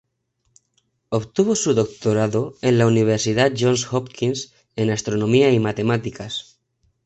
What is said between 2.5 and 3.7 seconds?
en la Universidad